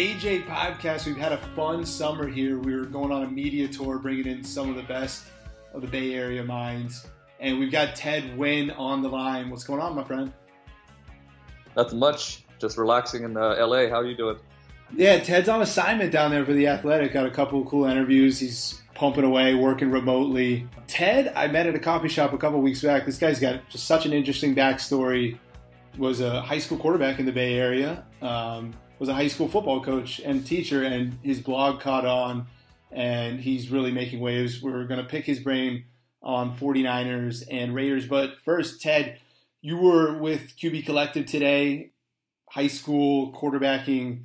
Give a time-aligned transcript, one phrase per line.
[0.00, 1.04] KJ Podcast.
[1.04, 2.58] We've had a fun summer here.
[2.58, 5.26] We were going on a media tour, bringing in some of the best
[5.74, 7.06] of the Bay Area minds.
[7.38, 9.50] And we've got Ted Nguyen on the line.
[9.50, 10.32] What's going on, my friend?
[11.76, 12.46] Nothing much.
[12.58, 13.90] Just relaxing in uh, LA.
[13.90, 14.38] How are you doing?
[14.96, 17.12] Yeah, Ted's on assignment down there for the Athletic.
[17.12, 18.40] Got a couple of cool interviews.
[18.40, 20.66] He's pumping away, working remotely.
[20.86, 23.04] Ted, I met at a coffee shop a couple weeks back.
[23.04, 25.38] This guy's got just such an interesting backstory.
[25.98, 28.06] Was a high school quarterback in the Bay Area.
[28.22, 32.46] Um, was a high school football coach and teacher, and his blog caught on,
[32.92, 34.62] and he's really making waves.
[34.62, 35.86] We're going to pick his brain
[36.22, 38.06] on 49ers and Raiders.
[38.06, 39.18] But first, Ted,
[39.62, 41.92] you were with QB Collective today,
[42.50, 44.24] high school quarterbacking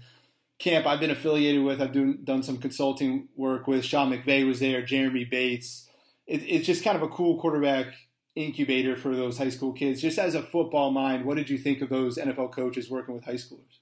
[0.60, 1.82] camp I've been affiliated with.
[1.82, 3.86] I've done, done some consulting work with.
[3.86, 5.90] Sean McVay was there, Jeremy Bates.
[6.28, 7.88] It, it's just kind of a cool quarterback
[8.36, 10.02] incubator for those high school kids.
[10.02, 13.24] Just as a football mind, what did you think of those NFL coaches working with
[13.24, 13.80] high schoolers?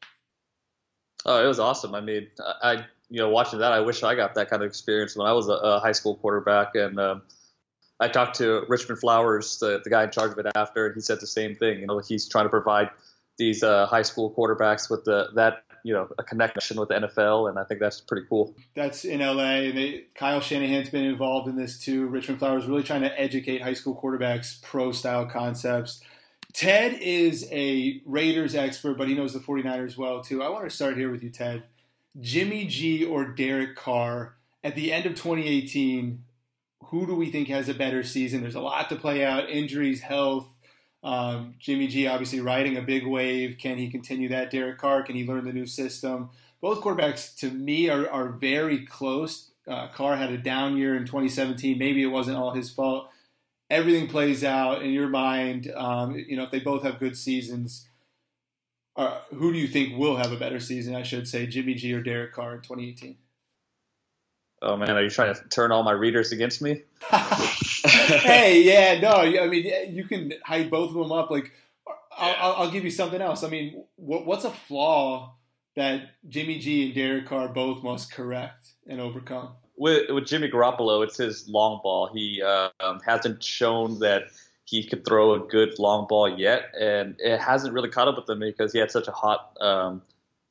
[1.26, 1.96] Oh, it was awesome.
[1.96, 5.16] I mean, I you know watching that, I wish I got that kind of experience
[5.16, 6.76] when I was a, a high school quarterback.
[6.76, 7.22] And um,
[8.00, 11.02] I talked to Richmond Flowers, the, the guy in charge of it after, and he
[11.02, 11.80] said the same thing.
[11.80, 12.90] You know, he's trying to provide
[13.38, 17.50] these uh, high school quarterbacks with the that you know a connection with the NFL,
[17.50, 18.56] and I think that's pretty cool.
[18.76, 19.72] That's in LA.
[19.72, 22.08] They, Kyle Shanahan's been involved in this too.
[22.08, 26.02] Richmond Flowers really trying to educate high school quarterbacks pro style concepts.
[26.54, 30.44] Ted is a Raiders expert, but he knows the 49ers well too.
[30.44, 31.64] I want to start here with you, Ted.
[32.20, 36.24] Jimmy G or Derek Carr at the end of 2018,
[36.86, 38.42] who do we think has a better season?
[38.42, 40.48] There's a lot to play out injuries, health.
[41.04, 43.58] Um, Jimmy G obviously riding a big wave.
[43.60, 44.52] Can he continue that?
[44.52, 46.30] Derek Carr, can he learn the new system?
[46.62, 49.50] Both quarterbacks, to me, are, are very close.
[49.68, 51.78] Uh, Carr had a down year in 2017.
[51.78, 53.10] Maybe it wasn't all his fault
[53.74, 55.72] everything plays out in your mind.
[55.76, 57.88] Um, you know, if they both have good seasons,
[58.96, 60.96] uh, who do you think will have a better season?
[60.96, 63.18] I should say, Jimmy G or Derek Carr in 2018.
[64.62, 66.84] Oh man, are you trying to turn all my readers against me?
[67.12, 69.12] hey, yeah, no.
[69.12, 71.30] I mean, you can hype both of them up.
[71.30, 71.52] Like,
[72.18, 73.44] I'll, I'll give you something else.
[73.44, 75.36] I mean, what, what's a flaw
[75.76, 79.50] that Jimmy G and Derek Carr both must correct and overcome?
[79.78, 82.10] With with Jimmy Garoppolo, it's his long ball.
[82.14, 84.24] He um, hasn't shown that
[84.66, 88.30] he could throw a good long ball yet, and it hasn't really caught up with
[88.30, 90.02] him because he had such a hot um,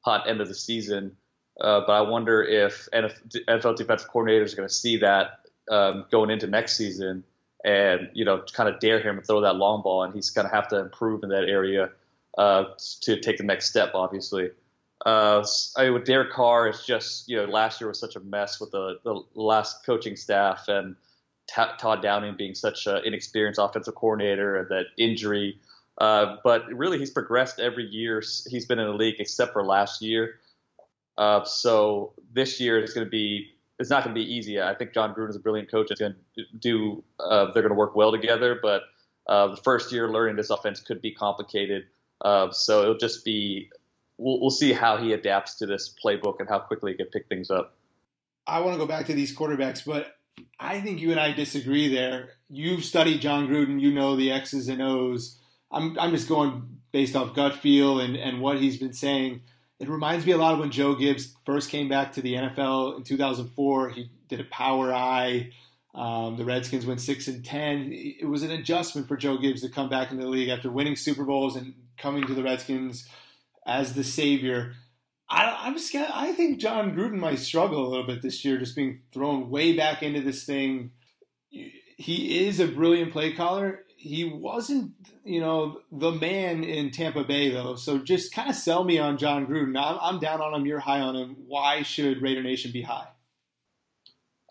[0.00, 1.16] hot end of the season.
[1.60, 5.40] Uh, but I wonder if NFL defensive coordinators are going to see that
[5.70, 7.24] um, going into next season
[7.64, 10.48] and you know kind of dare him to throw that long ball, and he's going
[10.48, 11.90] to have to improve in that area
[12.38, 12.64] uh,
[13.02, 14.50] to take the next step, obviously.
[15.04, 15.44] Uh,
[15.76, 18.60] I mean, with Derek Carr, it's just you know last year was such a mess
[18.60, 20.94] with the, the last coaching staff and
[21.48, 25.58] t- Todd Downing being such an inexperienced offensive coordinator and that injury.
[25.98, 30.02] Uh, but really, he's progressed every year he's been in the league except for last
[30.02, 30.36] year.
[31.18, 34.60] Uh, so this year is going to be it's not going to be easy.
[34.60, 35.90] I think Jon Gruden is a brilliant coach.
[35.90, 38.58] It's going to do uh, they're going to work well together.
[38.62, 38.82] But
[39.26, 41.86] uh, the first year learning this offense could be complicated.
[42.20, 43.68] Uh, so it'll just be
[44.22, 47.28] we'll, we'll see how he adapts to this playbook and how quickly he can pick
[47.28, 47.74] things up.
[48.46, 50.16] I want to go back to these quarterbacks, but
[50.58, 52.30] I think you and I disagree there.
[52.48, 55.38] You've studied Jon Gruden, you know the X's and O's.
[55.70, 59.42] I'm, I'm just going based off gut feel and, and what he's been saying.
[59.80, 62.98] It reminds me a lot of when Joe Gibbs first came back to the NFL
[62.98, 63.90] in 2004.
[63.90, 65.50] He did a power I.
[65.94, 67.90] Um, the Redskins went six and ten.
[67.92, 70.96] It was an adjustment for Joe Gibbs to come back into the league after winning
[70.96, 73.08] Super Bowls and coming to the Redskins
[73.66, 74.74] as the savior.
[75.28, 76.10] I, am scared.
[76.12, 79.74] I think Jon Gruden might struggle a little bit this year, just being thrown way
[79.74, 80.90] back into this thing.
[81.48, 83.84] He is a brilliant play caller.
[83.96, 84.92] He wasn't,
[85.24, 87.76] you know, the man in Tampa Bay though.
[87.76, 89.80] So just kind of sell me on Jon Gruden.
[89.80, 90.66] I'm, I'm down on him.
[90.66, 91.36] You're high on him.
[91.46, 93.08] Why should Raider Nation be high?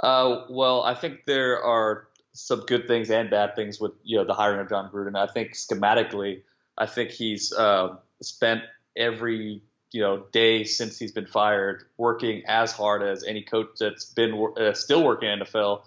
[0.02, 4.26] Uh, well, I think there are some good things and bad things with you know
[4.26, 5.16] the hiring of Jon Gruden.
[5.16, 6.42] I think schematically,
[6.78, 8.64] I think he's uh, spent
[8.96, 9.62] every
[9.92, 14.54] you know day since he's been fired working as hard as any coach that's been
[14.58, 15.84] uh, still working in NFL.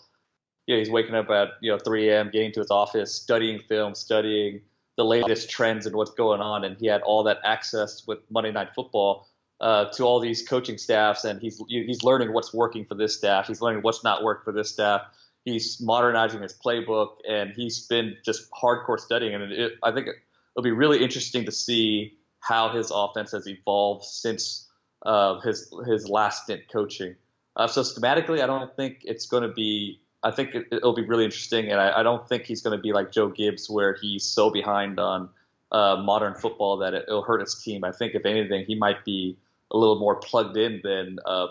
[0.67, 3.95] Yeah, he's waking up at you know 3 a.m., getting to his office, studying film,
[3.95, 4.63] studying
[4.97, 8.53] the latest trends and what's going on, and he had all that access with Monday
[8.53, 9.29] Night Football
[9.61, 13.47] uh, to all these coaching staffs, and he's he's learning what's working for this staff,
[13.47, 15.03] he's learning what's not working for this staff.
[15.45, 20.63] He's modernizing his playbook, and he's been just hardcore studying, and it, I think it'll
[20.63, 24.69] be really interesting to see how his offense has evolved since
[25.05, 27.15] uh, his his last stint coaching.
[27.57, 30.01] Uh, so schematically, I don't think it's going to be.
[30.23, 32.83] I think it, will be really interesting, and I, I don't think he's going to
[32.83, 35.29] be like Joe Gibbs, where he's so behind on
[35.71, 37.85] uh, modern football that it, will hurt his team.
[37.85, 39.37] I think if anything, he might be
[39.71, 41.49] a little more plugged in than uh,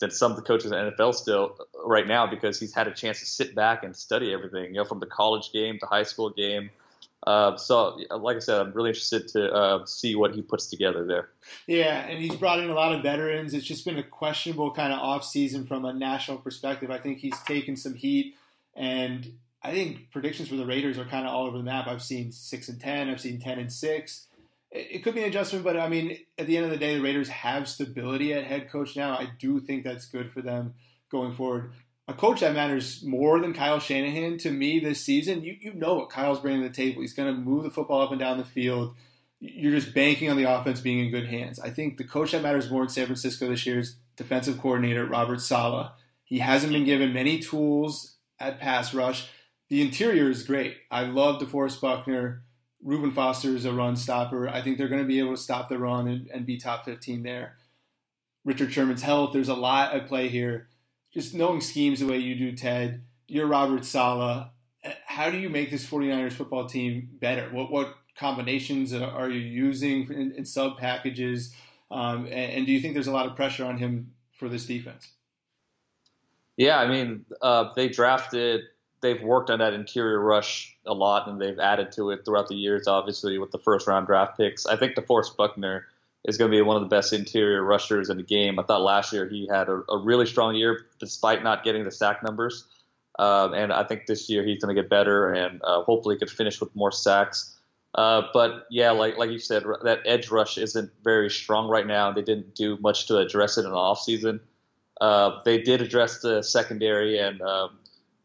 [0.00, 2.92] than some of the coaches in the NFL still right now because he's had a
[2.92, 6.02] chance to sit back and study everything, you know, from the college game to high
[6.02, 6.70] school game
[7.24, 11.06] uh, so, like I said, I'm really interested to uh, see what he puts together
[11.06, 11.30] there.
[11.66, 13.54] Yeah, and he's brought in a lot of veterans.
[13.54, 16.90] It's just been a questionable kind of off season from a national perspective.
[16.90, 18.36] I think he's taken some heat,
[18.74, 19.32] and
[19.62, 21.86] I think predictions for the Raiders are kind of all over the map.
[21.86, 23.08] I've seen six and ten.
[23.08, 24.26] I've seen ten and six.
[24.70, 27.00] It could be an adjustment, but I mean, at the end of the day, the
[27.00, 29.12] Raiders have stability at head coach now.
[29.12, 30.74] I do think that's good for them
[31.10, 31.70] going forward
[32.06, 35.42] a coach that matters more than Kyle Shanahan to me this season.
[35.42, 37.00] You you know what Kyle's bringing to the table.
[37.00, 38.94] He's going to move the football up and down the field.
[39.40, 41.58] You're just banking on the offense being in good hands.
[41.58, 45.06] I think the coach that matters more in San Francisco this year is defensive coordinator
[45.06, 45.90] Robert Saleh.
[46.24, 49.28] He hasn't been given many tools at pass rush.
[49.68, 50.76] The interior is great.
[50.90, 52.42] I love DeForest Buckner.
[52.82, 54.48] Reuben Foster is a run stopper.
[54.48, 56.84] I think they're going to be able to stop the run and, and be top
[56.84, 57.56] 15 there.
[58.44, 60.68] Richard Sherman's health, there's a lot at play here
[61.14, 64.48] just knowing schemes the way you do, Ted, you're Robert Saleh.
[65.06, 67.48] How do you make this 49ers football team better?
[67.50, 71.54] What what combinations are you using in, in sub packages?
[71.90, 74.66] Um, and, and, do you think there's a lot of pressure on him for this
[74.66, 75.10] defense?
[76.56, 78.62] Yeah, I mean, uh, they drafted,
[79.00, 82.54] they've worked on that interior rush a lot, and they've added to it throughout the
[82.54, 84.66] years, obviously, with the first round draft picks.
[84.66, 85.86] I think DeForest Buckner
[86.24, 88.58] is going to be one of the best interior rushers in the game.
[88.58, 91.90] I thought last year he had a, a really strong year despite not getting the
[91.90, 92.66] sack numbers.
[93.18, 96.30] Um, and I think this year he's going to get better and uh, hopefully could
[96.30, 97.56] finish with more sacks.
[97.94, 102.10] Uh, but yeah, like like you said, that edge rush isn't very strong right now.
[102.10, 104.40] They didn't do much to address it in the offseason.
[105.00, 107.78] Uh, they did address the secondary, and um,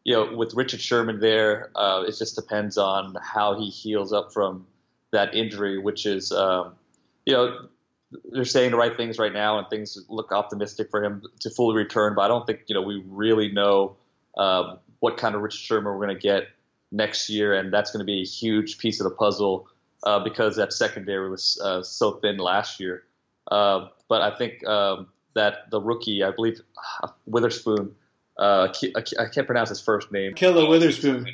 [0.04, 4.32] you know, with Richard Sherman there, uh, it just depends on how he heals up
[4.32, 4.66] from
[5.12, 6.74] that injury, which is, um,
[7.26, 7.68] you know,
[8.32, 11.76] they're saying the right things right now, and things look optimistic for him to fully
[11.76, 12.14] return.
[12.14, 13.96] But I don't think you know we really know
[14.36, 16.48] um, what kind of Richard Sherman we're going to get
[16.92, 19.68] next year, and that's going to be a huge piece of the puzzle
[20.04, 23.04] uh, because that secondary was uh, so thin last year.
[23.50, 26.60] Uh, but I think um, that the rookie, I believe
[27.02, 27.94] uh, Witherspoon,
[28.38, 30.34] uh, I can't pronounce his first name.
[30.34, 31.28] Ahkello Witherspoon.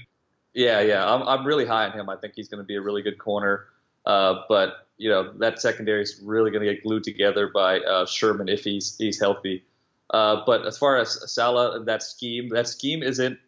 [0.54, 2.08] Yeah, yeah, I'm, I'm really high on him.
[2.08, 3.66] I think he's going to be a really good corner.
[4.06, 8.06] Uh, but you know that secondary is really going to get glued together by uh,
[8.06, 9.64] Sherman if he's he's healthy.
[10.10, 13.38] Uh, but as far as Saleh and that scheme, that scheme isn't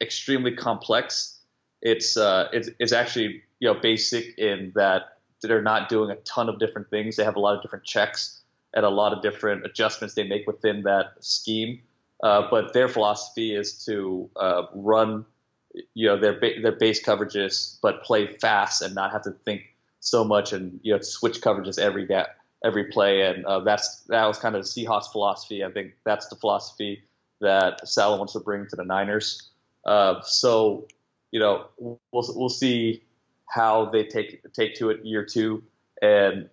[0.00, 1.40] extremely complex.
[1.82, 6.48] It's uh, it's, it's actually you know basic in that they're not doing a ton
[6.48, 7.16] of different things.
[7.16, 8.40] They have a lot of different checks
[8.72, 11.80] and a lot of different adjustments they make within that scheme.
[12.22, 15.26] Uh, but their philosophy is to uh, run,
[15.92, 19.62] you know, their ba- their base coverages, but play fast and not have to think
[20.04, 22.08] so much and you know switch coverages every
[22.64, 23.22] every play.
[23.22, 25.64] And uh, that's that was kind of Seahawks philosophy.
[25.64, 27.02] I think that's the philosophy
[27.40, 29.50] that Saleh wants to bring to the Niners.
[29.84, 30.86] Uh, so
[31.32, 33.02] you know we'll we'll see
[33.48, 35.62] how they take take to it year two,
[36.00, 36.48] and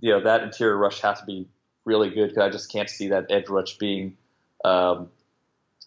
[0.00, 1.48] you know that interior rush has to be
[1.84, 4.16] really good because I just can't see that edge rush being
[4.64, 5.10] um,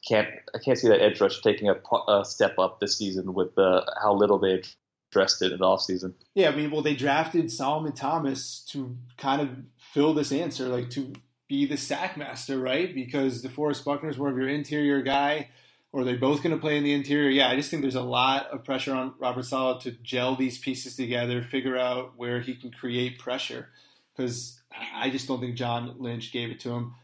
[0.07, 1.75] can't I can't see that edge rush taking a,
[2.11, 4.63] a step up this season with the, how little they
[5.11, 6.13] addressed it in the offseason.
[6.35, 10.89] Yeah, I mean, well, they drafted Solomon Thomas to kind of fill this answer, like
[10.91, 11.13] to
[11.47, 12.93] be the sack master, right?
[12.93, 15.49] Because DeForest Buckner is more of your interior guy
[15.91, 17.29] or they're both going to play in the interior.
[17.29, 20.59] Yeah, I just think there's a lot of pressure on Robert Saleh to gel these
[20.59, 23.69] pieces together, figure out where he can create pressure.
[24.15, 24.61] Because
[24.93, 26.95] I just don't think John Lynch gave it to him.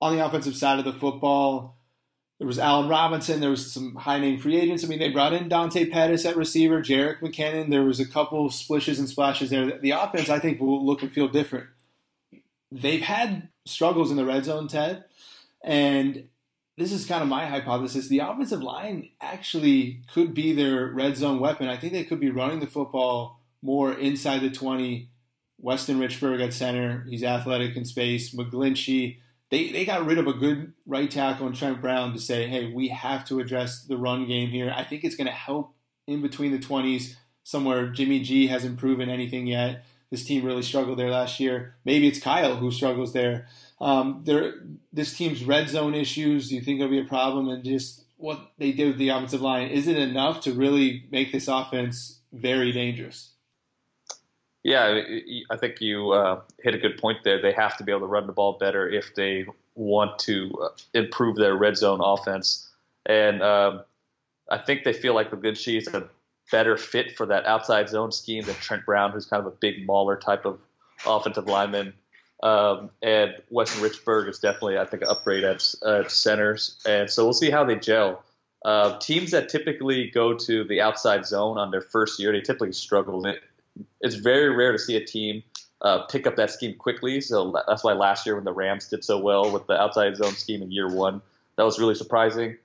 [0.00, 1.75] On the offensive side of the football,
[2.38, 3.40] there was Allen Robinson.
[3.40, 4.84] There was some high name free agents.
[4.84, 7.70] I mean, they brought in Dante Pettis at receiver, Jerick McKinnon.
[7.70, 9.78] There was a couple splishes and splashes there.
[9.78, 11.66] The offense, I think, will look and feel different.
[12.70, 15.04] They've had struggles in the red zone, Ted,
[15.64, 16.28] and
[16.76, 18.08] this is kind of my hypothesis.
[18.08, 21.68] The offensive line actually could be their red zone weapon.
[21.68, 25.08] I think they could be running the football more inside the 20.
[25.58, 27.06] Weston Richburg at center.
[27.08, 28.34] He's athletic in space.
[28.34, 29.18] McGlinchey.
[29.50, 32.72] They, they got rid of a good right tackle and Trent Brown to say, hey,
[32.72, 34.72] we have to address the run game here.
[34.74, 35.74] I think it's going to help
[36.06, 39.84] in between the 20s somewhere Jimmy G hasn't proven anything yet.
[40.10, 41.76] This team really struggled there last year.
[41.84, 43.46] Maybe it's Kyle who struggles there.
[43.80, 44.54] Um, there,
[44.92, 46.48] this team's red zone issues.
[46.48, 47.48] Do you think it'll be a problem?
[47.48, 51.32] And just what they did with the offensive line is it enough to really make
[51.32, 53.32] this offense very dangerous?
[54.66, 55.00] Yeah,
[55.48, 57.40] I think you uh, hit a good point there.
[57.40, 59.46] They have to be able to run the ball better if they
[59.76, 62.68] want to uh, improve their red zone offense.
[63.08, 63.82] And um,
[64.50, 66.08] I think they feel like McGlinchey is a
[66.50, 69.86] better fit for that outside zone scheme than Trent Brown, who's kind of a big
[69.86, 70.58] mauler type of
[71.06, 71.92] offensive lineman.
[72.42, 76.82] Um, and Weston Richburg is definitely, I think, an upgrade at, at centers.
[76.84, 78.24] And so we'll see how they gel.
[78.64, 82.72] Uh, teams that typically go to the outside zone on their first year, they typically
[82.72, 83.24] struggle.
[83.76, 85.42] It, it's very rare to see a team
[85.82, 87.20] uh, pick up that scheme quickly.
[87.20, 90.32] So that's why last year when the Rams did so well with the outside zone
[90.32, 91.22] scheme in year one,
[91.56, 92.56] that was really surprising.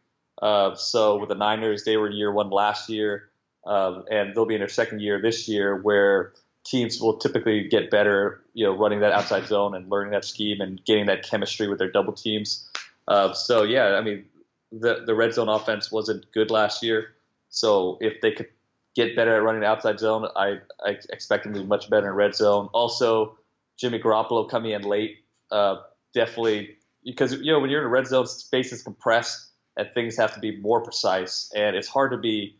[0.42, 3.30] Uh, so with the Niners, they were in year one last year,
[3.66, 6.34] um, and they'll be in their second year this year, where
[6.66, 10.62] teams will typically get better, you know, running that outside zone and learning that scheme
[10.62, 12.70] and getting that chemistry with their double teams.
[13.08, 14.26] Uh, so yeah, I mean,
[14.72, 17.10] the the red zone offense wasn't good last year.
[17.50, 18.48] So if they could
[18.96, 22.08] get better at running the outside zone, I, I expect him to be much better
[22.08, 22.70] in red zone.
[22.74, 23.38] Also,
[23.78, 25.18] Jimmy Garoppolo coming in late,
[25.52, 25.78] uh,
[26.14, 30.18] definitely because you know when you're in a red zone, space is compressed and things
[30.18, 32.58] have to be more precise, and it's hard to be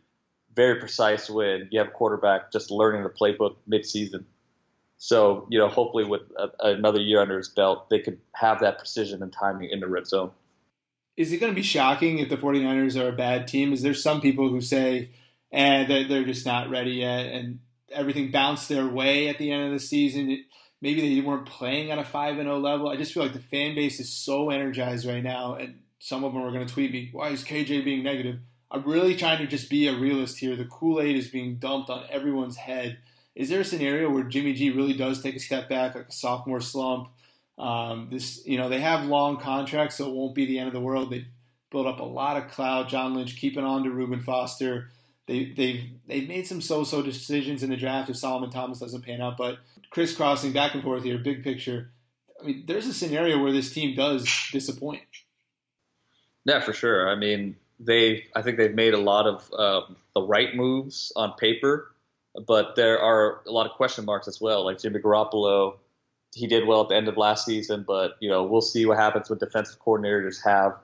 [0.54, 4.24] very precise when you have a quarterback just learning the playbook midseason.
[4.98, 8.78] So, you know, hopefully with a, another year under his belt, they could have that
[8.78, 10.30] precision and timing in the red zone.
[11.16, 13.72] Is it going to be shocking if the 49ers are a bad team?
[13.72, 15.10] Is there some people who say,
[15.52, 17.60] and eh, they're just not ready yet, and
[17.92, 20.44] everything bounced their way at the end of the season?
[20.80, 22.88] Maybe they weren't playing at a 5 0 level.
[22.88, 26.32] I just feel like the fan base is so energized right now, and some of
[26.32, 28.40] them are going to tweet me, why is KJ being negative?
[28.72, 30.56] I'm really trying to just be a realist here.
[30.56, 32.98] The Kool Aid is being dumped on everyone's head.
[33.36, 36.12] Is there a scenario where Jimmy G really does take a step back, like a
[36.12, 37.08] sophomore slump?
[37.58, 40.74] Um, this, you know, they have long contracts, so it won't be the end of
[40.74, 41.10] the world.
[41.10, 41.28] They've
[41.70, 42.88] built up a lot of cloud.
[42.88, 44.90] John Lynch keeping on to Reuben Foster.
[45.26, 49.20] They, they've they've made some so-so decisions in the draft if Solomon Thomas doesn't pan
[49.20, 49.58] out, but
[49.90, 51.90] crisscrossing back and forth here, big picture.
[52.40, 55.02] I mean, there's a scenario where this team does disappoint.
[56.44, 57.08] Yeah, for sure.
[57.08, 61.34] I mean, they I think they've made a lot of um, the right moves on
[61.34, 61.92] paper,
[62.46, 64.64] but there are a lot of question marks as well.
[64.64, 65.76] Like Jimmy Garoppolo,
[66.34, 68.98] he did well at the end of last season, but you know we'll see what
[68.98, 70.74] happens when defensive coordinators have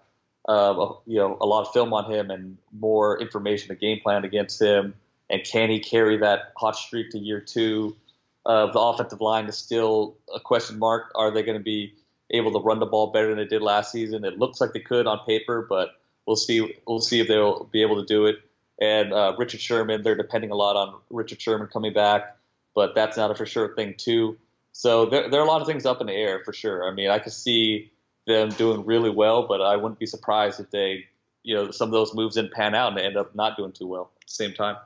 [0.48, 4.24] uh, you know a lot of film on him and more information, a game plan
[4.24, 4.94] against him,
[5.30, 7.96] and can he carry that hot streak to year two?
[8.44, 11.12] Uh, the offensive line is still a question mark.
[11.14, 11.94] Are they going to be
[12.30, 14.24] able to run the ball better than they did last season?
[14.24, 15.90] It looks like they could on paper, but
[16.28, 16.74] We'll see.
[16.86, 18.36] We'll see if they'll be able to do it.
[18.78, 22.36] And uh, Richard Sherman, they're depending a lot on Richard Sherman coming back.
[22.74, 24.36] but that's not a for sure thing too.
[24.72, 26.86] So there, there are a lot of things up in the air for sure.
[26.86, 27.90] I mean, I could see
[28.28, 31.06] them doing really well, but I wouldn't be surprised if they,
[31.42, 33.72] you know, some of those moves didn't pan out and they end up not doing
[33.72, 34.76] too well at the same time.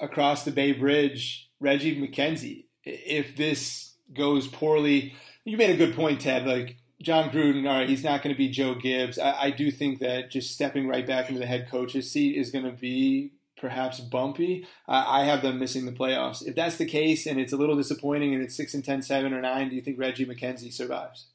[0.00, 2.66] Across the Bay Bridge, Reggie McKenzie.
[2.84, 5.14] If this goes poorly,
[5.44, 6.46] you made a good point, Ted.
[6.46, 9.18] Like Jon Gruden, all right, he's not going to be Joe Gibbs.
[9.18, 12.50] I, I, do think that just stepping right back into the head coach's seat is
[12.50, 14.66] going to be perhaps bumpy.
[14.86, 16.46] I, have them missing the playoffs.
[16.46, 19.32] If that's the case, and it's a little disappointing, and it's six and 10, 7
[19.32, 21.26] or nine, do you think Reggie McKenzie survives?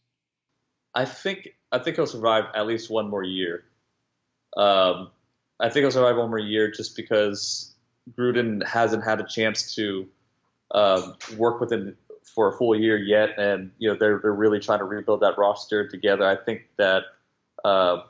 [0.96, 3.64] I think I think he'll survive at least one more year.
[4.58, 5.10] Um,
[5.60, 7.74] I think he'll survive one more year just because
[8.18, 10.08] Gruden hasn't had a chance to
[10.72, 14.60] um, work with him for a full year yet, and you know they're they're really
[14.60, 16.26] trying to rebuild that roster together.
[16.26, 17.04] I think that
[17.64, 18.02] uh,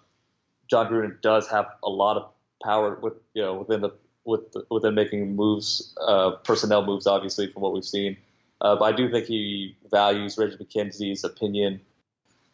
[0.69, 2.29] Jon Gruden does have a lot of
[2.63, 3.91] power with you know within the
[4.25, 8.17] with within making moves, uh, personnel moves, obviously from what we've seen.
[8.62, 11.81] Uh, but I do think he values Reggie McKenzie's opinion.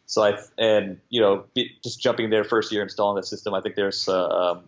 [0.06, 1.44] So I and you know
[1.82, 4.64] just jumping there first year installing the system, I think there's uh, um,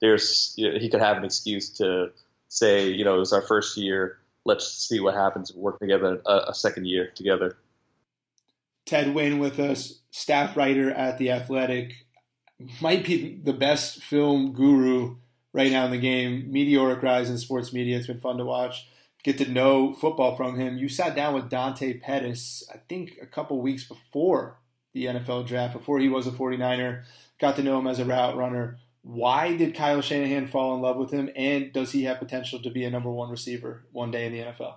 [0.00, 2.10] there's you know, he could have an excuse to
[2.48, 4.18] say you know it was our first year
[4.48, 7.56] let's see what happens working together a, a second year together.
[8.86, 12.06] Ted Nguyen with us, staff writer at The Athletic,
[12.80, 15.16] might be the best film guru
[15.52, 16.50] right now in the game.
[16.50, 17.98] Meteoric rise in sports media.
[17.98, 18.88] It's been fun to watch.
[19.22, 20.78] Get to know football from him.
[20.78, 24.56] You sat down with Dante Pettis, I think a couple weeks before
[24.92, 27.02] the NFL draft, before he was a 49er.
[27.38, 28.78] Got to know him as a route runner.
[29.02, 32.70] Why did Kyle Shanahan fall in love with him, and does he have potential to
[32.70, 34.74] be a number one receiver one day in the NFL?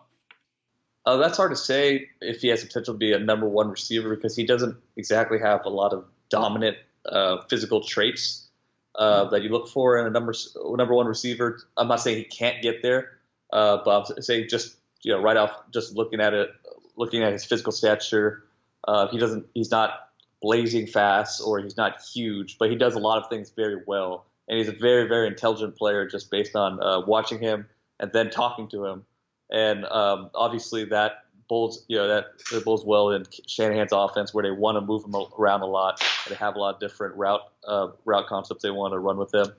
[1.06, 4.16] Uh, that's hard to say if he has potential to be a number one receiver
[4.16, 8.48] because he doesn't exactly have a lot of dominant uh, physical traits
[8.96, 10.34] uh, that you look for in a number
[10.76, 11.60] number one receiver.
[11.76, 13.18] I'm not saying he can't get there,
[13.52, 16.50] uh, but I'm saying just you know right off just looking at it,
[16.96, 18.44] looking at his physical stature,
[18.88, 20.10] uh, he doesn't he's not
[20.42, 24.26] blazing fast or he's not huge, but he does a lot of things very well.
[24.48, 27.68] And he's a very, very intelligent player just based on uh, watching him
[28.00, 29.06] and then talking to him.
[29.52, 34.52] And um, obviously that bulls, you know, that, bulls well in Shanahan's offense where they
[34.52, 36.02] want to move him around a lot.
[36.26, 39.18] And they have a lot of different route uh, route concepts they want to run
[39.18, 39.54] with him.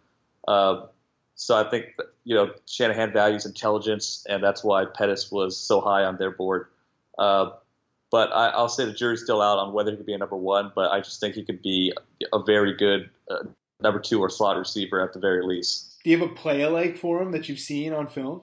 [0.48, 0.86] Uh,
[1.34, 1.86] so I think
[2.24, 6.66] you know Shanahan values intelligence, and that's why Pettis was so high on their board.
[7.18, 7.50] Uh,
[8.12, 10.36] but I, will say the jury's still out on whether he could be a number
[10.36, 10.70] one.
[10.74, 11.94] But I just think he could be
[12.32, 13.44] a very good uh,
[13.80, 15.98] number two or slot receiver at the very least.
[16.04, 18.42] Do you have a play alike for him that you've seen on film?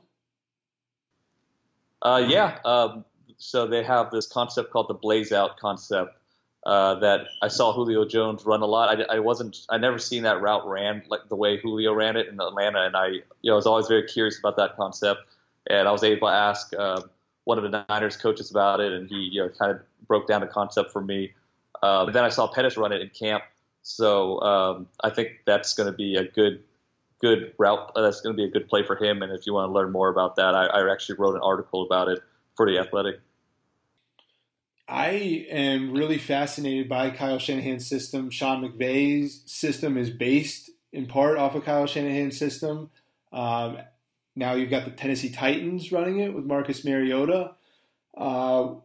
[2.01, 2.57] Uh, yeah.
[2.65, 3.05] Um,
[3.37, 6.17] so they have this concept called the blaze out concept
[6.65, 8.99] uh, that I saw Julio Jones run a lot.
[8.99, 12.27] I, I, wasn't, I never seen that route ran like the way Julio ran it
[12.27, 15.21] in Atlanta, and I, you know, was always very curious about that concept.
[15.69, 16.73] And I was able to ask.
[16.75, 17.01] Uh,
[17.49, 20.41] one of the Niners coaches about it, and he you know kind of broke down
[20.41, 21.33] the concept for me.
[21.81, 23.43] Uh, then I saw Pettis run it in camp,
[23.81, 26.63] so um, I think that's going to be a good
[27.19, 27.91] good route.
[27.95, 29.23] Uh, that's going to be a good play for him.
[29.23, 31.83] And if you want to learn more about that, I, I actually wrote an article
[31.83, 32.19] about it
[32.55, 33.19] for the Athletic.
[34.87, 38.29] I am really fascinated by Kyle Shanahan's system.
[38.29, 42.91] Sean McVay's system is based in part off of Kyle Shanahan's system.
[43.33, 43.79] Um,
[44.35, 47.51] now you've got the Tennessee Titans running it with Marcus Mariota.
[48.15, 48.75] Uh,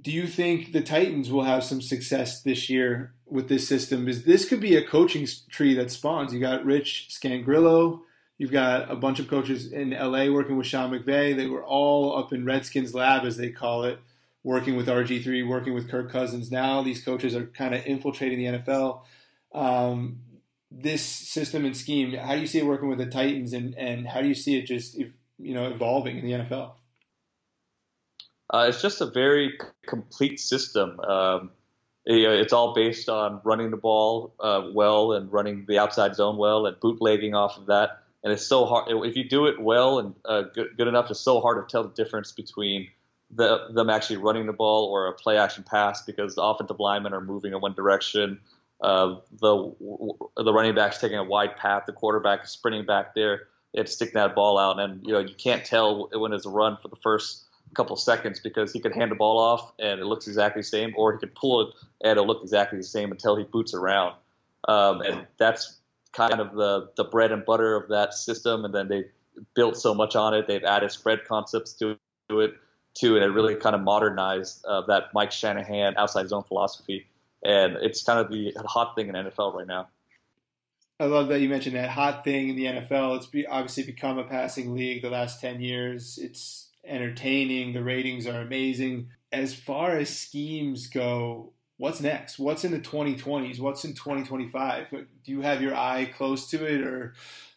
[0.00, 4.08] do you think the Titans will have some success this year with this system?
[4.08, 6.32] Is this could be a coaching tree that spawns.
[6.32, 8.00] You got Rich Scangarello.
[8.38, 11.36] You've got a bunch of coaches in LA working with Sean McVay.
[11.36, 13.98] They were all up in Redskins lab, as they call it,
[14.42, 16.50] working with RG3, working with Kirk Cousins.
[16.50, 19.02] Now these coaches are kind of infiltrating the NFL.
[19.52, 20.20] Um,
[20.70, 24.06] this system and scheme, how do you see it working with the Titans, and, and
[24.06, 26.72] how do you see it just you know evolving in the NFL?
[28.52, 30.98] Uh, it's just a very complete system.
[31.00, 31.50] Um,
[32.04, 36.36] it, it's all based on running the ball uh, well and running the outside zone
[36.36, 38.00] well and bootlegging off of that.
[38.22, 41.10] And it's so hard if you do it well and uh, good, good, enough.
[41.10, 42.88] It's so hard to tell the difference between
[43.30, 47.14] the, them actually running the ball or a play action pass because the offensive linemen
[47.14, 48.40] are moving in one direction
[48.82, 49.72] uh, the
[50.36, 53.86] the running back's taking a wide path, the quarterback is sprinting back there, they have
[53.86, 56.78] to stick that ball out, and you know you can't tell when it's a run
[56.80, 60.26] for the first couple seconds because he could hand the ball off and it looks
[60.26, 61.68] exactly the same, or he could pull it
[62.02, 64.14] and it'll look exactly the same until he boots around,
[64.66, 65.76] um, and that's
[66.12, 68.64] kind of the the bread and butter of that system.
[68.64, 69.04] And then they
[69.54, 71.98] built so much on it, they've added spread concepts to
[72.30, 72.54] it
[72.94, 77.06] too, and it really kind of modernized uh, that Mike Shanahan outside zone philosophy
[77.42, 79.88] and it's kind of the hot thing in NFL right now.
[80.98, 83.16] I love that you mentioned that hot thing in the NFL.
[83.16, 86.18] It's be, obviously become a passing league the last ten years.
[86.20, 87.72] It's entertaining.
[87.72, 89.08] The ratings are amazing.
[89.32, 92.38] As far as schemes go, what's next?
[92.38, 93.60] What's in the 2020s?
[93.60, 94.90] What's in 2025?
[94.90, 97.14] Do you have your eye close to it, or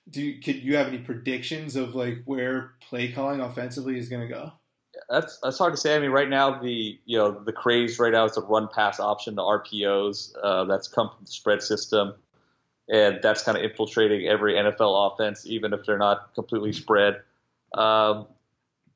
[0.10, 4.22] do you, could you have any predictions of like where play calling offensively is going
[4.22, 4.54] to go?
[5.14, 5.96] That's that's hard to say.
[5.96, 9.00] I mean, right now the you know the craze right now is the run pass
[9.00, 10.34] option, the RPOs.
[10.42, 12.16] Uh, that's come from the spread system,
[12.90, 17.22] and that's kind of infiltrating every NFL offense, even if they're not completely spread.
[17.76, 18.26] Um,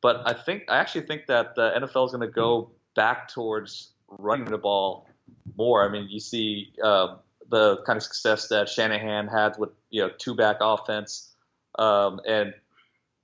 [0.02, 3.92] but I think I actually think that the NFL is going to go back towards
[4.18, 5.08] running the ball
[5.56, 5.88] more.
[5.88, 10.10] I mean, you see uh, the kind of success that Shanahan had with you know
[10.18, 11.36] two back offense,
[11.78, 12.56] um, and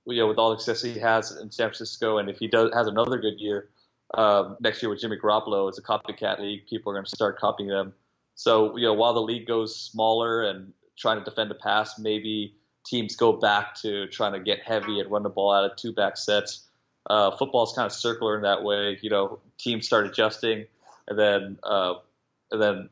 [0.06, 2.72] you know with all the success he has in San Francisco, and if he does
[2.74, 3.68] has another good year
[4.14, 6.66] um, next year with Jimmy Garoppolo, it's a copycat league.
[6.68, 7.92] People are going to start copying them.
[8.34, 12.56] So you know while the league goes smaller and trying to defend the pass, maybe
[12.86, 15.92] teams go back to trying to get heavy and run the ball out of two
[15.92, 16.68] back sets.
[17.08, 18.98] Uh, football is kind of circular in that way.
[19.02, 20.66] You know, teams start adjusting,
[21.08, 21.94] and then uh,
[22.50, 22.88] and then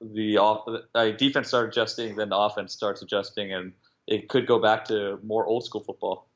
[0.00, 3.72] the off, uh, defense starts adjusting, then the offense starts adjusting, and
[4.06, 6.27] it could go back to more old school football.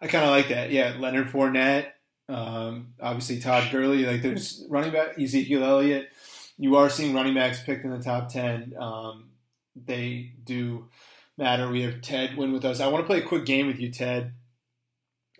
[0.00, 0.70] I kind of like that.
[0.70, 1.88] Yeah, Leonard Fournette,
[2.28, 4.06] um, obviously Todd Gurley.
[4.06, 6.08] Like there's running back Ezekiel Elliott.
[6.56, 8.74] You are seeing running backs picked in the top ten.
[8.78, 9.30] Um,
[9.76, 10.88] they do
[11.36, 11.68] matter.
[11.68, 12.80] We have Ted Nguyen with us.
[12.80, 14.32] I want to play a quick game with you, Ted.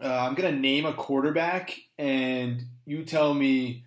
[0.02, 3.84] Uh, I'm gonna name a quarterback, and you tell me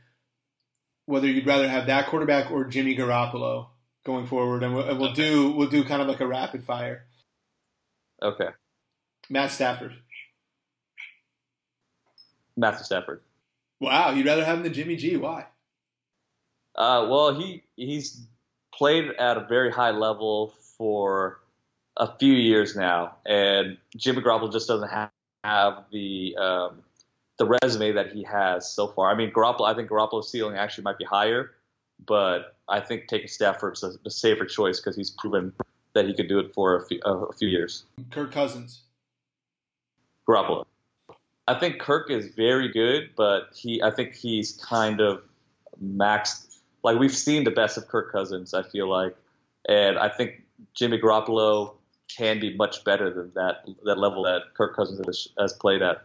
[1.06, 3.68] whether you'd rather have that quarterback or Jimmy Garoppolo
[4.06, 5.24] going forward, and we'll, and we'll okay.
[5.24, 7.06] do we'll do kind of like a rapid fire.
[8.22, 8.50] Okay.
[9.30, 9.94] Matt Stafford.
[12.58, 13.22] Matthew Stafford.
[13.80, 15.18] Wow, you'd rather have him than Jimmy G?
[15.18, 15.46] Why?
[16.76, 18.26] Uh, well, he he's
[18.74, 21.40] played at a very high level for
[21.98, 25.12] a few years now, and Jimmy Garoppolo just doesn't have,
[25.44, 26.84] have the um,
[27.38, 29.12] the resume that he has so far.
[29.12, 29.68] I mean, Garoppolo.
[29.68, 31.52] I think Garoppolo's ceiling actually might be higher,
[32.06, 35.54] but I think taking Stafford's a, a safer choice because he's proven
[35.94, 37.84] that he could do it for a few, a few years.
[38.10, 38.82] Kirk Cousins.
[40.28, 40.66] Garoppolo.
[41.48, 43.82] I think Kirk is very good, but he.
[43.82, 45.22] I think he's kind of
[45.84, 46.60] maxed.
[46.84, 48.54] Like we've seen the best of Kirk Cousins.
[48.54, 49.16] I feel like,
[49.68, 51.74] and I think Jimmy Garoppolo
[52.16, 56.04] can be much better than that that level that Kirk Cousins has, has played at.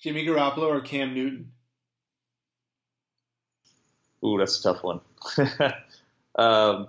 [0.00, 1.52] Jimmy Garoppolo or Cam Newton?
[4.24, 5.00] Ooh, that's a tough one.
[6.38, 6.88] um,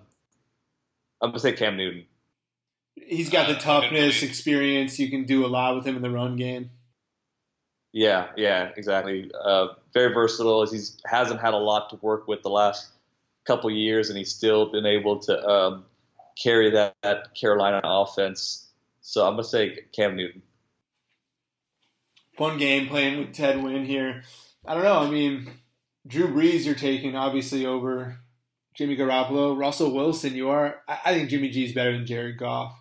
[1.21, 2.05] I'm gonna say Cam Newton.
[2.95, 4.99] He's got the toughness, experience.
[4.99, 6.69] You can do a lot with him in the run game.
[7.93, 9.29] Yeah, yeah, exactly.
[9.43, 10.65] Uh, very versatile.
[10.65, 12.87] He hasn't had a lot to work with the last
[13.45, 15.85] couple years, and he's still been able to um,
[16.41, 18.67] carry that, that Carolina offense.
[19.01, 20.41] So I'm gonna say Cam Newton
[22.41, 24.23] fun game playing with Ted Nguyen here.
[24.65, 24.99] I don't know.
[24.99, 25.47] I mean,
[26.07, 28.17] Drew Brees you're taking obviously over
[28.75, 29.55] Jimmy Garoppolo.
[29.55, 30.81] Russell Wilson, you are.
[30.87, 32.79] I think Jimmy G is better than Jared Goff.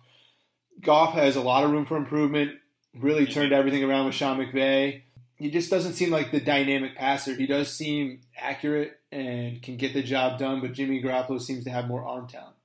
[0.81, 2.53] Goff has a lot of room for improvement.
[2.97, 5.03] Really turned everything around with Sean McVay.
[5.37, 7.33] He just doesn't seem like the dynamic passer.
[7.33, 11.69] He does seem accurate and can get the job done, but Jimmy Garoppolo seems to
[11.69, 12.55] have more arm talent.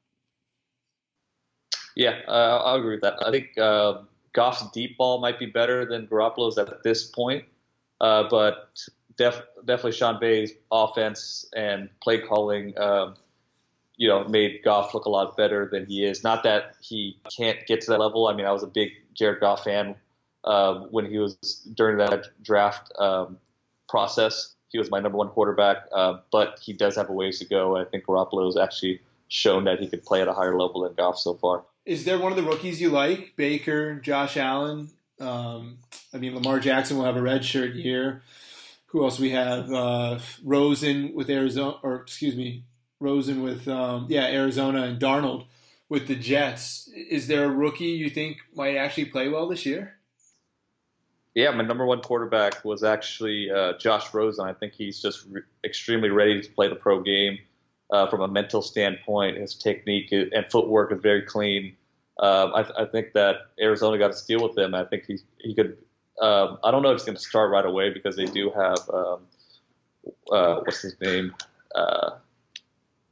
[1.95, 3.15] Yeah, uh, I'll agree with that.
[3.27, 4.03] I think uh,
[4.35, 7.45] Goff's deep ball might be better than Garoppolo's at this point,
[8.03, 8.71] uh, but
[9.17, 13.15] def- definitely Sean Bay's offense and play calling, um,
[13.97, 16.23] you know, made Goff look a lot better than he is.
[16.23, 18.29] Not that he can't get to that level.
[18.29, 19.97] I mean, I was a big Jared Goff fan
[20.47, 21.35] uh, when he was
[21.75, 23.39] during that draft um,
[23.89, 24.55] process.
[24.69, 27.77] He was my number one quarterback, uh, but he does have a ways to go.
[27.77, 30.95] I think Garoppolo has actually shown that he could play at a higher level than
[30.95, 31.65] Goff so far.
[31.85, 33.35] Is there one of the rookies you like?
[33.37, 34.91] Baker, Josh Allen.
[35.21, 35.79] Um,
[36.13, 38.23] I mean, Lamar Jackson will have a red shirt year.
[38.87, 39.71] Who else we have?
[39.73, 42.65] Uh, Rosen with Arizona, or excuse me,
[43.01, 45.47] Rosen with um, yeah Arizona and Darnold
[45.89, 46.89] with the Jets.
[46.95, 49.96] Is there a rookie you think might actually play well this year?
[51.37, 54.47] Yeah, my number one quarterback was actually uh, Josh Rosen.
[54.47, 57.39] I think he's just re- extremely ready to play the pro game
[57.91, 59.37] uh, from a mental standpoint.
[59.37, 61.77] His technique and footwork is very clean.
[62.21, 64.75] Um, I, I, think that Arizona got a steal with him.
[64.75, 65.77] I think he he could.
[66.23, 68.79] Um, I don't know if he's going to start right away because they do have
[68.91, 69.21] um,
[70.33, 71.35] uh, what's his name?
[71.75, 72.13] Uh,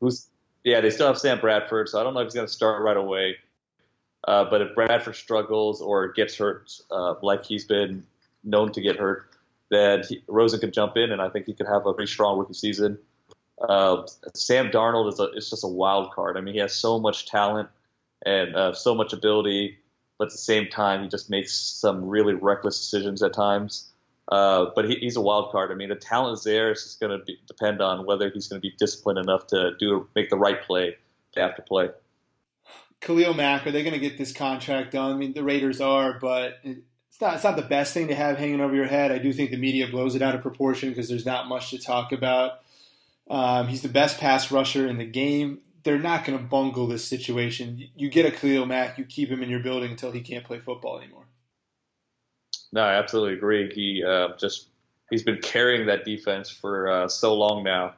[0.00, 0.28] who's
[0.64, 0.80] yeah?
[0.80, 2.96] They still have Sam Bradford, so I don't know if he's going to start right
[2.96, 3.36] away.
[4.26, 6.72] Uh, but if Bradford struggles or gets hurt,
[7.20, 8.02] like he's been
[8.44, 9.30] known to get hurt,
[9.70, 12.38] then he, Rosen could jump in, and I think he could have a pretty strong
[12.38, 12.98] rookie season.
[13.60, 16.36] Uh, Sam Darnold is, a, is just a wild card.
[16.36, 17.68] I mean, he has so much talent
[18.24, 19.78] and uh, so much ability,
[20.18, 23.90] but at the same time, he just makes some really reckless decisions at times.
[24.30, 25.70] Uh, but he, he's a wild card.
[25.70, 26.70] I mean, the talent is there.
[26.70, 30.08] It's just going to depend on whether he's going to be disciplined enough to do
[30.14, 30.96] make the right play
[31.36, 31.90] after play.
[33.00, 35.12] Khalil Mack, are they going to get this contract done?
[35.12, 36.58] I mean, the Raiders are, but
[37.14, 39.12] it's not it's not the best thing to have hanging over your head.
[39.12, 41.78] I do think the media blows it out of proportion because there's not much to
[41.78, 42.62] talk about.
[43.30, 45.60] Um, he's the best pass rusher in the game.
[45.84, 47.88] They're not going to bungle this situation.
[47.94, 50.58] You get a Khalil Mack, you keep him in your building until he can't play
[50.58, 51.26] football anymore.
[52.72, 53.72] No, I absolutely agree.
[53.72, 54.66] He uh, just
[55.08, 57.94] he's been carrying that defense for uh, so long now.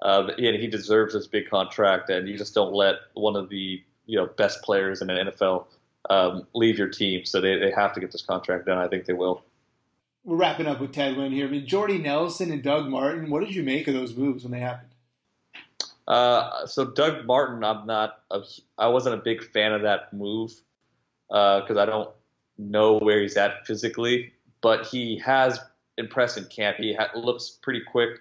[0.00, 3.82] Uh, and he deserves this big contract, and you just don't let one of the
[4.06, 5.66] you know best players in the NFL
[6.08, 7.24] um, leave your team.
[7.24, 8.78] So they, they have to get this contract done.
[8.78, 9.44] I think they will.
[10.24, 11.46] We're wrapping up with Ted Nguyen here.
[11.46, 13.30] I mean, Jordy Nelson and Doug Martin.
[13.30, 14.90] What did you make of those moves when they happened?
[16.06, 18.20] Uh, so Doug Martin, I'm not.
[18.30, 18.42] A,
[18.78, 20.52] I wasn't a big fan of that move
[21.28, 22.10] because uh, I don't
[22.58, 25.58] know where he's at physically, but he has
[25.96, 26.78] impressed in camp.
[26.78, 28.18] He ha- looks pretty quick.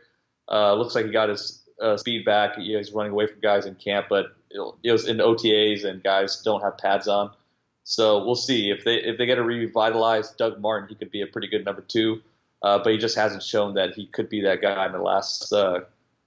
[0.50, 2.58] Uh, looks like he got his uh, speed back.
[2.58, 4.36] You know, he's running away from guys in camp, but
[4.84, 7.32] it was in OTAs and guys don't have pads on.
[7.89, 11.23] So we'll see if they if they get a revitalized Doug Martin, he could be
[11.23, 12.21] a pretty good number two.
[12.62, 15.52] Uh, but he just hasn't shown that he could be that guy in the last
[15.52, 15.80] uh,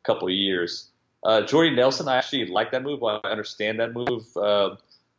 [0.02, 0.90] couple of years.
[1.22, 3.04] Uh, Jordy Nelson, I actually like that move.
[3.04, 4.36] I understand that move.
[4.36, 4.74] Uh,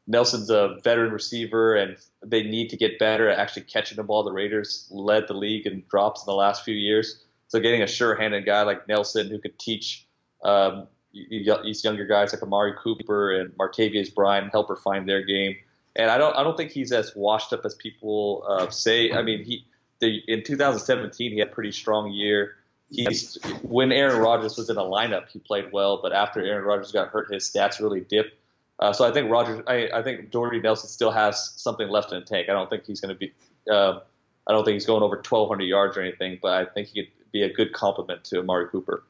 [0.06, 4.24] Nelson's a veteran receiver, and they need to get better at actually catching the ball.
[4.24, 7.24] The Raiders led the league in drops in the last few years.
[7.48, 10.08] So getting a sure-handed guy like Nelson who could teach
[10.44, 15.56] um, these younger guys like Amari Cooper and Martavis Bryant help her find their game.
[15.96, 19.12] And I don't I don't think he's as washed up as people uh, say.
[19.12, 19.66] I mean, he
[20.00, 22.56] the, in 2017 he had a pretty strong year.
[22.90, 26.92] He's when Aaron Rodgers was in a lineup, he played well, but after Aaron Rodgers
[26.92, 28.36] got hurt, his stats really dipped.
[28.80, 32.20] Uh, so I think Rodgers, I, I think Jordy Nelson still has something left in
[32.20, 32.50] the tank.
[32.50, 33.32] I don't think he's going to be,
[33.72, 34.00] uh,
[34.48, 37.32] I don't think he's going over 1,200 yards or anything, but I think he could
[37.32, 39.04] be a good complement to Amari Cooper.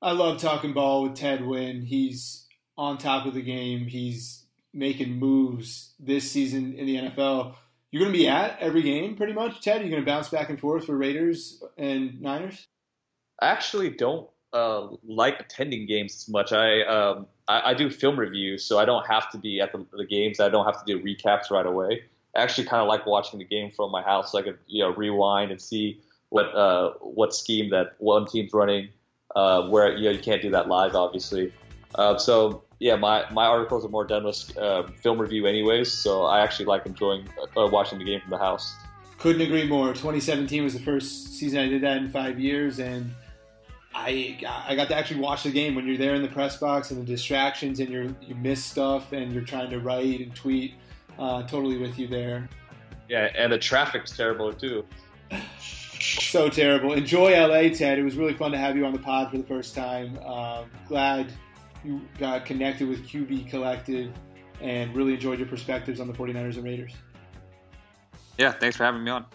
[0.00, 1.84] I love talking ball with Ted Nguyen.
[1.84, 3.86] He's on top of the game.
[3.86, 4.41] He's
[4.72, 7.54] making moves this season in the NFL.
[7.90, 9.80] You're going to be at every game pretty much, Ted?
[9.82, 12.66] You're going to bounce back and forth for Raiders and Niners?
[13.40, 16.52] I actually don't uh, like attending games as much.
[16.52, 19.84] I, um, I, I do film reviews, so I don't have to be at the,
[19.92, 20.40] the games.
[20.40, 22.04] I don't have to do recaps right away.
[22.34, 24.82] I actually kind of like watching the game from my house, so I could you
[24.82, 28.88] know rewind and see what uh, what scheme that one team's running
[29.36, 31.52] uh, where you know you can't do that live, obviously.
[31.94, 35.92] Uh, so yeah, my, my articles are more done with uh, film review, anyways.
[35.92, 38.74] So I actually like enjoying uh, watching the game from the house.
[39.18, 39.90] Couldn't agree more.
[39.90, 43.12] 2017 was the first season I did that in five years, and
[43.94, 46.90] I I got to actually watch the game when you're there in the press box
[46.90, 50.74] and the distractions and you you miss stuff and you're trying to write and tweet.
[51.16, 52.48] Uh, totally with you there.
[53.08, 54.84] Yeah, and the traffic's terrible too
[56.00, 56.94] so terrible.
[56.94, 58.00] Enjoy LA, Ted.
[58.00, 60.18] It was really fun to have you on the pod for the first time.
[60.18, 61.32] Um, glad
[61.84, 64.12] you got connected with QB Collective
[64.60, 66.92] and really enjoyed your perspectives on the 49ers and Raiders.
[68.38, 69.26] Yeah, thanks for having me on.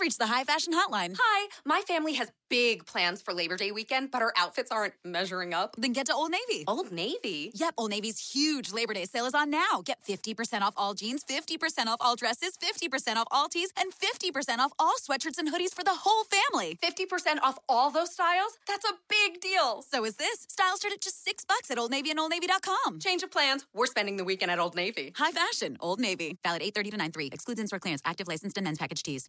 [0.00, 1.14] You've reached the high fashion hotline.
[1.20, 5.52] Hi, my family has big plans for Labor Day weekend, but our outfits aren't measuring
[5.52, 5.76] up.
[5.76, 6.64] Then get to Old Navy.
[6.66, 7.50] Old Navy?
[7.54, 9.82] Yep, Old Navy's huge Labor Day sale is on now.
[9.84, 14.58] Get 50% off all jeans, 50% off all dresses, 50% off all tees, and 50%
[14.58, 16.78] off all sweatshirts and hoodies for the whole family.
[16.82, 18.56] 50% off all those styles?
[18.66, 19.82] That's a big deal.
[19.82, 20.46] So is this.
[20.48, 23.00] Styles start at just six bucks at Old Navy and OldNavy.com.
[23.00, 23.66] Change of plans.
[23.74, 25.12] We're spending the weekend at Old Navy.
[25.14, 26.38] High fashion, Old Navy.
[26.42, 27.26] Valid 830 to 93.
[27.34, 28.00] Excludes in-store clearance.
[28.06, 29.28] Active licensed and men's package tees.